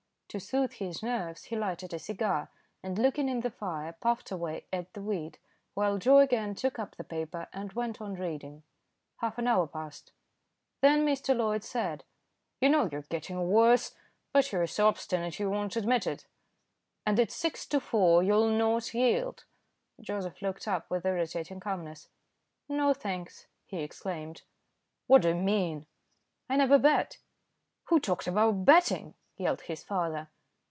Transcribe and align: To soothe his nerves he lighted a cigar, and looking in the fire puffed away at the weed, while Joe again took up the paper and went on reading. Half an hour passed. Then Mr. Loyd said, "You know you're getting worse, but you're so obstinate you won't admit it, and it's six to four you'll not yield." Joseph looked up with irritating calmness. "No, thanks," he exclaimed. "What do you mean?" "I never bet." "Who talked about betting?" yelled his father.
To 0.33 0.39
soothe 0.39 0.71
his 0.71 1.03
nerves 1.03 1.43
he 1.43 1.57
lighted 1.57 1.93
a 1.93 1.99
cigar, 1.99 2.49
and 2.81 2.97
looking 2.97 3.27
in 3.27 3.41
the 3.41 3.51
fire 3.51 3.91
puffed 3.99 4.31
away 4.31 4.65
at 4.71 4.93
the 4.93 5.01
weed, 5.01 5.37
while 5.73 5.97
Joe 5.97 6.19
again 6.19 6.55
took 6.55 6.79
up 6.79 6.95
the 6.95 7.03
paper 7.03 7.49
and 7.51 7.73
went 7.73 7.99
on 7.99 8.13
reading. 8.15 8.63
Half 9.17 9.39
an 9.39 9.47
hour 9.47 9.67
passed. 9.67 10.13
Then 10.79 11.05
Mr. 11.05 11.35
Loyd 11.35 11.65
said, 11.65 12.05
"You 12.61 12.69
know 12.69 12.87
you're 12.89 13.01
getting 13.01 13.49
worse, 13.51 13.93
but 14.31 14.53
you're 14.53 14.67
so 14.67 14.87
obstinate 14.87 15.37
you 15.37 15.49
won't 15.49 15.75
admit 15.75 16.07
it, 16.07 16.27
and 17.05 17.19
it's 17.19 17.35
six 17.35 17.65
to 17.65 17.81
four 17.81 18.23
you'll 18.23 18.47
not 18.47 18.93
yield." 18.93 19.43
Joseph 19.99 20.41
looked 20.41 20.65
up 20.65 20.89
with 20.89 21.05
irritating 21.05 21.59
calmness. 21.59 22.07
"No, 22.69 22.93
thanks," 22.93 23.47
he 23.65 23.81
exclaimed. 23.83 24.43
"What 25.07 25.23
do 25.23 25.27
you 25.27 25.35
mean?" 25.35 25.87
"I 26.49 26.55
never 26.55 26.79
bet." 26.79 27.17
"Who 27.89 27.99
talked 27.99 28.27
about 28.27 28.63
betting?" 28.63 29.15
yelled 29.37 29.61
his 29.61 29.83
father. 29.83 30.29